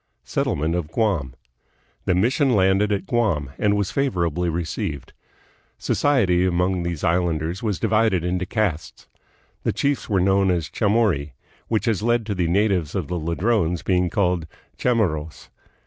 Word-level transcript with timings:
Settlement 0.23 0.73
of 0.73 0.91
Guam. 0.91 1.35
The 2.05 2.15
mission 2.15 2.55
landed 2.55 2.91
at 2.91 3.05
Guam, 3.05 3.51
and 3.59 3.77
was 3.77 3.91
favorably 3.91 4.49
received. 4.49 5.13
Society 5.77 6.43
among 6.43 6.81
these 6.81 7.03
island 7.03 7.43
ers 7.43 7.61
was 7.61 7.77
divided 7.77 8.23
into 8.23 8.47
castes. 8.47 9.05
The 9.61 9.71
chiefs 9.71 10.09
were 10.09 10.19
known 10.19 10.49
as 10.49 10.69
chamorri, 10.71 11.33
which 11.67 11.85
has 11.85 12.01
led 12.01 12.25
to 12.25 12.33
the 12.33 12.47
natives 12.47 12.95
of 12.95 13.09
the 13.09 13.19
Ladrones 13.19 13.83
being 13.83 14.09
called 14.09 14.47
"Chamorros." 14.75 15.49